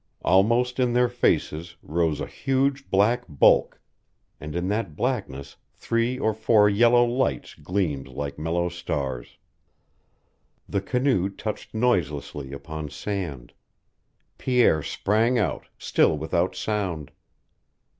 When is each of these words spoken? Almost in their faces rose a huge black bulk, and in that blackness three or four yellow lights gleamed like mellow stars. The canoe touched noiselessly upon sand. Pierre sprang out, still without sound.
Almost 0.23 0.79
in 0.79 0.93
their 0.93 1.09
faces 1.09 1.75
rose 1.83 2.19
a 2.21 2.25
huge 2.25 2.89
black 2.89 3.23
bulk, 3.29 3.79
and 4.39 4.55
in 4.55 4.67
that 4.69 4.95
blackness 4.95 5.57
three 5.75 6.17
or 6.17 6.33
four 6.33 6.67
yellow 6.67 7.05
lights 7.05 7.53
gleamed 7.53 8.07
like 8.07 8.39
mellow 8.39 8.67
stars. 8.67 9.37
The 10.67 10.81
canoe 10.81 11.29
touched 11.29 11.75
noiselessly 11.75 12.51
upon 12.51 12.89
sand. 12.89 13.53
Pierre 14.39 14.81
sprang 14.81 15.37
out, 15.37 15.67
still 15.77 16.17
without 16.17 16.55
sound. 16.55 17.11